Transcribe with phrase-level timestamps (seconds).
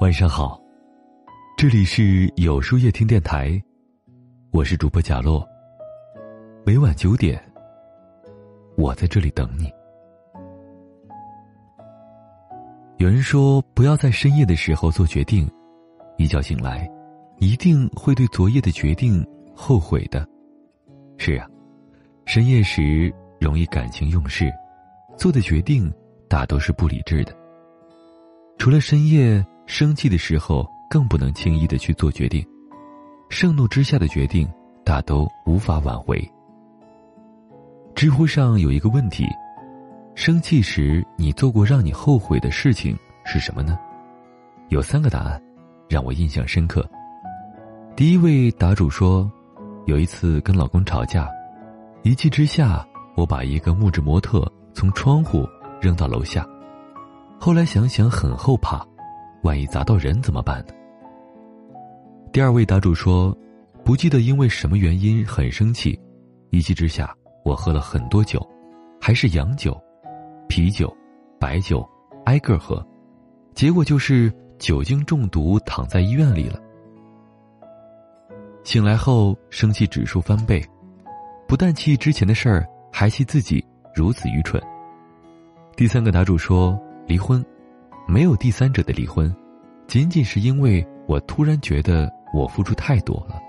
[0.00, 0.60] 晚上好，
[1.56, 3.62] 这里是有书夜听电台，
[4.50, 5.46] 我是主播贾洛。
[6.66, 7.40] 每晚九点，
[8.76, 9.70] 我在这里等你。
[12.98, 15.48] 有人说，不要在深夜的时候做决定，
[16.18, 16.88] 一觉醒来，
[17.38, 20.26] 一定会对昨夜的决定后悔的。
[21.16, 21.48] 是啊，
[22.26, 24.52] 深夜时容易感情用事，
[25.16, 25.92] 做的决定
[26.28, 27.41] 大都是不理智的。
[28.58, 29.44] 除了深夜。
[29.64, 32.44] 生气的时候更不能轻易的去做决定，
[33.30, 34.46] 盛怒之下的决定
[34.84, 36.20] 大都无法挽回。
[37.94, 39.24] 知乎上有一个问题：
[40.14, 42.94] 生气时你做过让你后悔的事情
[43.24, 43.78] 是什么呢？
[44.68, 45.40] 有三个答案，
[45.88, 46.86] 让我印象深刻。
[47.96, 49.30] 第一位答主说，
[49.86, 51.30] 有一次跟老公吵架，
[52.02, 55.48] 一气之下我把一个木质模特从窗户
[55.80, 56.46] 扔到楼下，
[57.44, 58.86] 后来想想很后怕。
[59.42, 60.72] 万一砸到人怎么办呢？
[62.32, 63.36] 第二位答主说，
[63.84, 66.00] 不记得因为什么原因很生气，
[66.50, 67.12] 一气之下
[67.44, 68.40] 我喝了很多酒，
[69.00, 69.76] 还是洋酒、
[70.48, 70.96] 啤酒、
[71.40, 71.84] 白酒，
[72.26, 72.80] 挨个喝，
[73.56, 76.60] 结果就是酒精中毒，躺在医院里了。
[78.62, 80.64] 醒来后生气指数翻倍，
[81.48, 84.62] 不但气之前的事儿，还气自己如此愚蠢。
[85.74, 87.44] 第三个答主说离婚。
[88.08, 89.34] 没有第三者的离婚，
[89.86, 93.40] 仅仅是因为我突然觉得我付出太多了，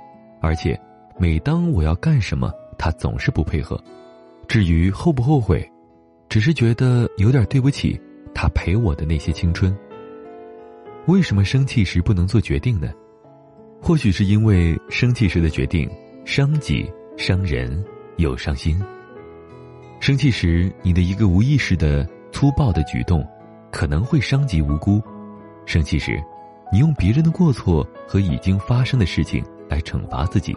[0.42, 0.80] 而且
[1.18, 3.82] 每当我要干什么，他总是不配合。
[4.48, 5.68] 至于后不后悔，
[6.30, 8.00] 只是觉得有点对不起
[8.34, 9.76] 他陪我的那些青春。
[11.08, 12.92] 为什么生气时不能做决定呢？
[13.82, 15.90] 或许是因为生气时的决定
[16.26, 17.84] 伤己、伤人
[18.18, 18.80] 又伤心。
[20.00, 23.28] 生气时，你的一个无意识的粗暴的举动。
[23.74, 25.02] 可能会伤及无辜。
[25.66, 26.24] 生气时，
[26.72, 30.56] 你用别人的过错和已经发生的事情来惩罚自己，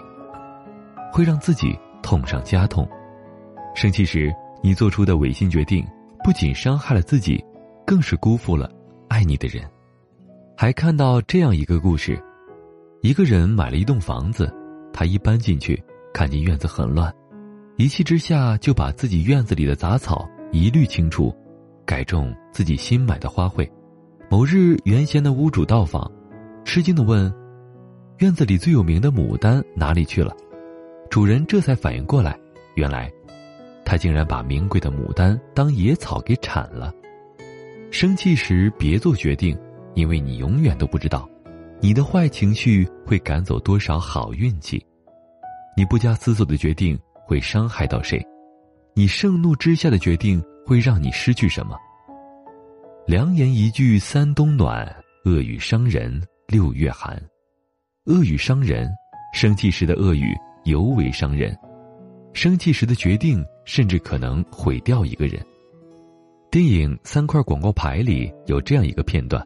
[1.11, 2.87] 会让自己痛上加痛。
[3.75, 4.33] 生气时，
[4.63, 5.85] 你做出的违心决定，
[6.23, 7.43] 不仅伤害了自己，
[7.87, 8.71] 更是辜负了
[9.09, 9.65] 爱你的人。
[10.57, 12.23] 还看到这样一个故事：
[13.01, 14.53] 一个人买了一栋房子，
[14.93, 15.83] 他一搬进去，
[16.13, 17.13] 看见院子很乱，
[17.77, 21.35] 一气之下就把自己院子里的杂草一律清除。
[21.87, 23.67] 改种自己新买的花卉。
[24.29, 26.11] 某日，原先的屋主到访，
[26.65, 27.33] 吃惊的问
[28.19, 30.35] ：“院子里最有名的牡丹哪里去了？”
[31.09, 32.37] 主人这才反应过来，
[32.75, 33.11] 原来
[33.85, 36.93] 他竟然把名贵的牡丹当野草给铲了。
[37.93, 39.57] 生气时别做决定，
[39.95, 41.27] 因为你永远都不知道，
[41.81, 44.85] 你的坏情绪会赶走多少好运气。
[45.77, 48.21] 你不加思索的决定会伤害到谁？
[48.93, 50.43] 你盛怒之下的决定。
[50.67, 51.79] 会让你失去什么？
[53.07, 54.85] 良言一句三冬暖，
[55.25, 57.17] 恶语伤人六月寒。
[58.07, 58.91] 恶语伤人，
[59.33, 61.57] 生气时的恶语尤为伤人。
[62.33, 65.41] 生气时的决定，甚至可能毁掉一个人。
[66.51, 69.41] 电影《三块广告牌》里有这样一个片段：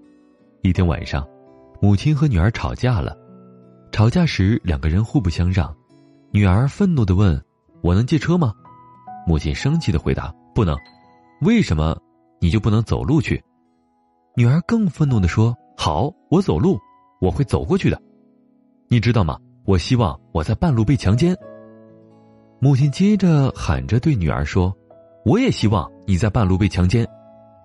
[0.63, 1.29] 一天晚上，
[1.83, 3.15] 母亲和女儿吵架了。
[3.93, 5.75] 吵架时，两个人互不相让。
[6.33, 7.39] 女儿愤怒的问
[7.83, 8.55] ：“我能借车吗？”
[9.29, 10.75] 母亲生气的回答：“不能。”
[11.41, 11.99] 为什么
[12.39, 13.43] 你就不能走路去？
[14.37, 16.79] 女儿更愤怒的说：“好，我走路，
[17.19, 18.01] 我会走过去的。
[18.89, 19.39] 你知道吗？
[19.65, 21.35] 我希望我在半路被强奸。”
[22.61, 24.71] 母亲接着喊着对女儿说
[25.25, 27.09] ：“我也希望你在半路被强奸。”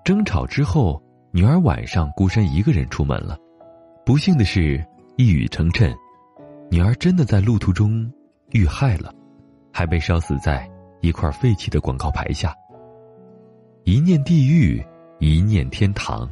[0.06, 3.38] 争吵之后，女儿晚上孤身一个人出门了。
[4.06, 4.82] 不幸的是，
[5.18, 5.94] 一语成谶，
[6.72, 8.10] 女儿真的在路途中
[8.52, 9.14] 遇害了，
[9.74, 10.70] 还被烧死在
[11.02, 12.56] 一块废弃的广告牌下。
[13.86, 14.84] 一念地狱，
[15.20, 16.28] 一念天堂。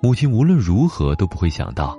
[0.00, 1.98] 母亲无论如何都不会想到，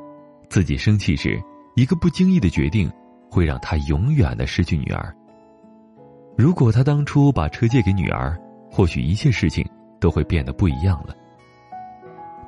[0.49, 1.37] 自己生气时，
[1.75, 2.89] 一个不经意的决定，
[3.29, 5.13] 会让她永远的失去女儿。
[6.37, 8.39] 如果他当初把车借给女儿，
[8.71, 11.13] 或许一切事情都会变得不一样了。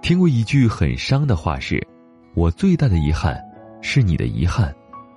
[0.01, 1.85] 听过一句很伤的话是
[2.35, 3.37] ：“我最大的遗憾，
[3.81, 4.73] 是你的遗憾，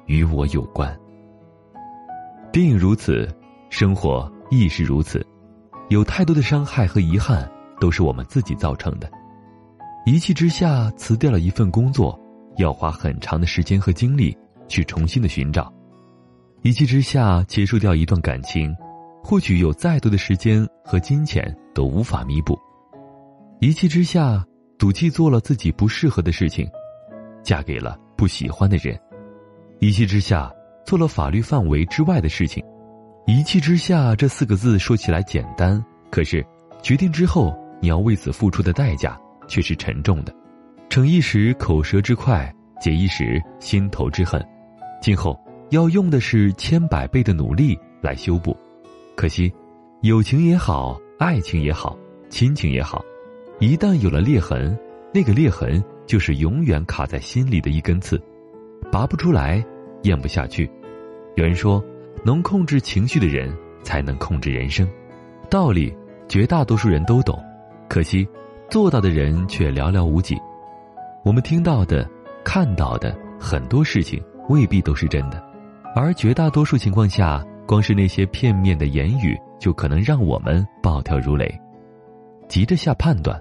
[0.06, 0.92] 与我有关。”
[2.50, 3.28] 电影如此，
[3.70, 5.24] 生活亦是如此。
[5.88, 7.48] 有太多的伤害和遗憾，
[7.80, 9.08] 都是我们自己造成的。
[10.04, 12.18] 一气之下辞掉了一份工作，
[12.56, 14.36] 要花很长的时间和精力
[14.66, 15.72] 去重新的寻找；
[16.62, 18.74] 一气之下结束掉一段感情，
[19.22, 22.54] 或许有再多的时间和金钱都无法弥补；
[23.60, 24.44] 一气之下
[24.78, 26.68] 赌气做了自己不适合的事情，
[27.44, 28.96] 嫁给了不喜欢的人；
[29.78, 30.52] 一气之下
[30.84, 32.64] 做了法律范围之外的事情。
[33.26, 36.46] 一气之下这四个字说起来简单，可是
[36.80, 37.52] 决定之后
[37.82, 39.18] 你要为此付出的代价
[39.48, 40.32] 却是沉重的，
[40.88, 44.40] 逞一时口舌之快，解一时心头之恨，
[45.02, 45.36] 今后
[45.70, 48.56] 要用的是千百倍的努力来修补。
[49.16, 49.52] 可惜，
[50.02, 51.98] 友情也好，爱情也好，
[52.30, 53.04] 亲情也好，
[53.58, 54.78] 一旦有了裂痕，
[55.12, 58.22] 那个裂痕就是永远卡在心里的一根刺，
[58.92, 59.64] 拔不出来，
[60.02, 60.70] 咽不下去。
[61.34, 61.84] 有人说，
[62.26, 64.84] 能控制情绪的人才能控制人生，
[65.48, 65.96] 道理
[66.28, 67.40] 绝大多数人都懂，
[67.88, 68.26] 可惜。
[68.68, 70.36] 做到的人却寥寥无几，
[71.24, 72.04] 我们听到的、
[72.44, 75.40] 看到的很多事情未必都是真的，
[75.94, 81.48] 而绝大多数情况下，光是那些片面的言语就可能让我们暴跳如雷，
[82.48, 83.40] 急着下判断，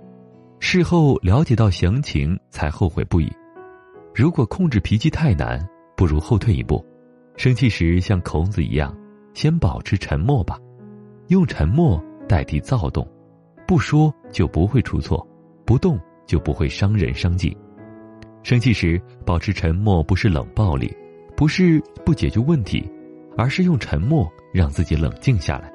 [0.60, 3.28] 事后了解到详情才后悔不已。
[4.14, 5.60] 如果控制脾气太难，
[5.98, 6.86] 不如后退一步，
[7.38, 8.96] 生气时像孔子一样，
[9.34, 10.58] 先保持沉默吧，
[11.28, 13.08] 用沉默代替躁动。
[13.68, 15.26] 不说就不会出错，
[15.66, 17.56] 不动就不会伤人伤己。
[18.44, 20.96] 生气时保持沉默，不是冷暴力，
[21.36, 22.88] 不是不解决问题，
[23.36, 25.72] 而是用沉默让自己冷静下来。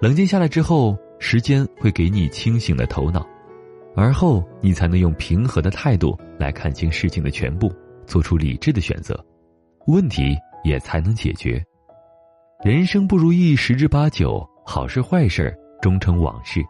[0.00, 3.26] 冷静下来之后，时间会给你清醒的头脑，
[3.96, 7.72] 而后你才能用平和的态度来看清事情的全部，
[8.06, 9.18] 做出理智的选择，
[9.86, 11.62] 问题也才能解决。
[12.64, 16.62] 人生不如意十之八九，好事坏事终成往事。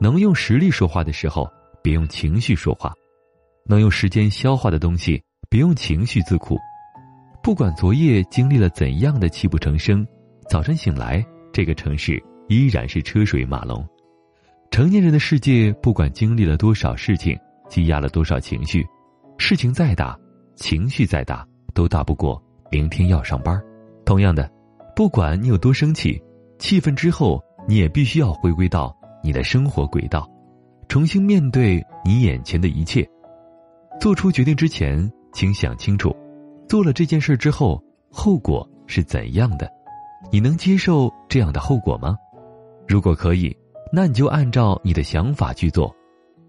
[0.00, 1.48] 能用实力说话的时候，
[1.82, 2.92] 别用情绪说话；
[3.64, 6.58] 能用时间消化的东西，别用情绪自苦。
[7.42, 10.06] 不管昨夜经历了怎样的泣不成声，
[10.48, 13.84] 早晨醒来，这个城市依然是车水马龙。
[14.70, 17.38] 成年人的世界，不管经历了多少事情，
[17.68, 18.86] 积压了多少情绪，
[19.38, 20.18] 事情再大，
[20.56, 22.42] 情绪再大，都大不过
[22.72, 23.62] 明天要上班。
[24.04, 24.50] 同样的，
[24.96, 26.20] 不管你有多生气，
[26.58, 28.96] 气愤之后，你也必须要回归到。
[29.24, 30.28] 你的生活轨道，
[30.88, 33.08] 重新面对你眼前的一切。
[34.00, 36.12] 做出决定之前，请想清楚，
[36.68, 37.80] 做了这件事之后，
[38.10, 39.70] 后果是怎样的？
[40.32, 42.16] 你能接受这样的后果吗？
[42.88, 43.56] 如果可以，
[43.92, 45.88] 那你就按照你的想法去做；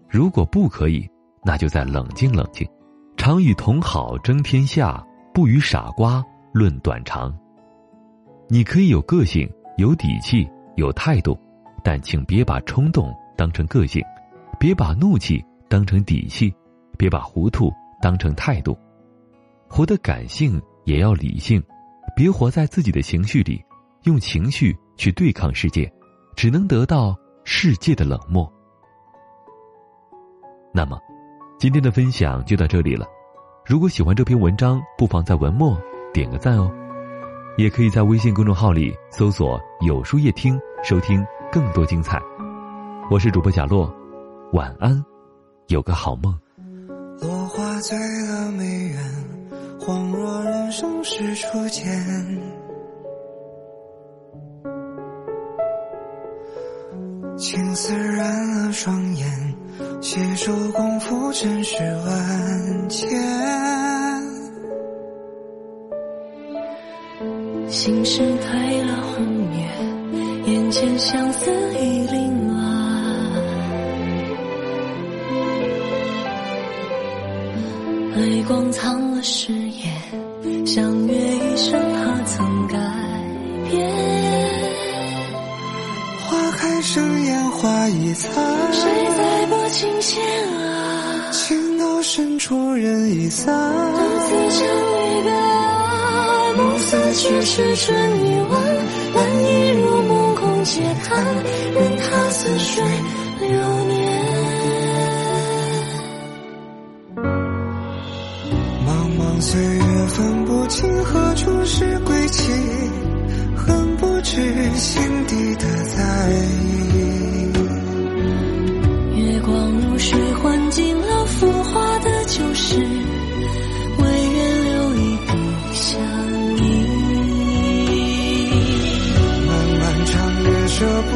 [0.08, 1.08] 如果不可以，
[1.44, 2.68] 那就再冷静冷静。
[3.16, 5.00] 常与同好争天下，
[5.34, 7.36] 不与傻瓜论短长。
[8.48, 11.38] 你可以有个性、有底气、有态度。
[11.86, 14.02] 但请别把冲动当成个性，
[14.58, 16.50] 别把怒气当成底气，
[16.96, 17.70] 别把糊涂
[18.00, 18.74] 当成态度。
[19.68, 21.62] 活得感性也要理性，
[22.16, 23.62] 别活在自己的情绪里，
[24.04, 25.92] 用情绪去对抗世界，
[26.34, 27.14] 只能得到
[27.44, 28.50] 世界的冷漠。
[30.72, 30.98] 那么，
[31.58, 33.04] 今天的分享就到这里了。
[33.66, 35.74] 如果喜欢这篇文章，不妨在文末
[36.12, 36.70] 点个赞哦。
[37.56, 41.24] 也可以在微信公众号里搜索“有书夜听”收听。
[41.50, 42.20] 更多精彩，
[43.10, 43.90] 我是主播贾洛，
[44.52, 45.02] 晚安，
[45.68, 46.38] 有个好梦。
[47.22, 49.02] 落花醉了美人，
[49.80, 51.86] 恍若人生是初见。
[57.38, 59.26] 青丝染了双眼，
[60.14, 61.74] 携手共赴尘世
[62.06, 63.10] 万千。
[67.68, 69.26] 心事褪了红
[69.58, 69.58] 颜。
[70.46, 71.50] 眼前相思
[71.80, 72.54] 已凌乱，
[78.14, 82.78] 泪光藏了誓言，相约一生何曾改
[83.68, 83.90] 变？
[86.28, 88.32] 花开生烟花已残，
[88.72, 88.82] 谁
[89.16, 89.43] 在拨
[89.74, 90.22] 琴弦
[90.60, 91.32] 啊？
[91.32, 94.64] 情到深处人已散，独自唱
[94.94, 98.52] 离别啊，暮色却是春已晚，
[99.14, 100.64] 难以入梦空。
[100.64, 101.22] 嗟叹，
[101.74, 102.82] 任他似水
[103.40, 103.50] 流
[103.84, 103.92] 年。
[108.86, 108.88] 茫
[109.18, 112.50] 茫岁月，分不清何处是归期，
[113.56, 114.40] 恨不知
[114.76, 115.13] 心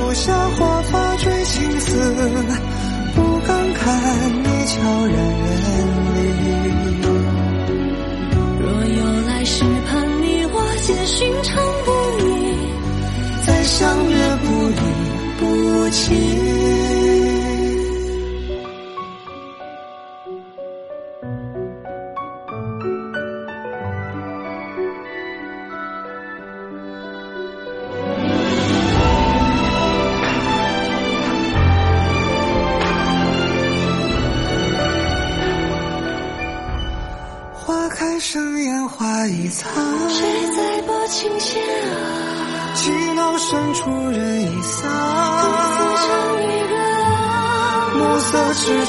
[0.01, 1.91] 不下花发追青丝，
[3.15, 5.28] 不敢看你悄然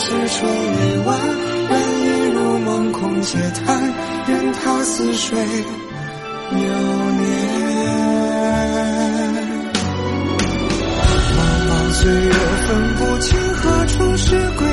[0.09, 1.15] 是春已晚，
[1.69, 3.93] 人已如梦空嗟叹，
[4.27, 5.37] 任他似水
[6.49, 7.23] 流年。
[11.37, 11.39] 茫
[11.69, 12.33] 茫岁月，
[12.65, 14.68] 分不清何处是归。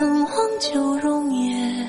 [0.00, 1.86] 曾忘旧容颜，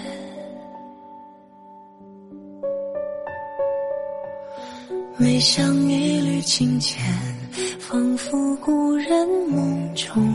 [5.16, 7.02] 每想一缕清浅，
[7.80, 10.31] 仿佛故人梦中。